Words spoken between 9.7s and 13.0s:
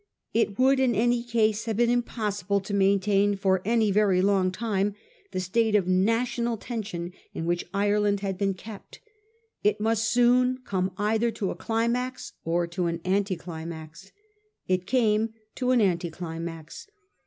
must soon come either to a climax or to an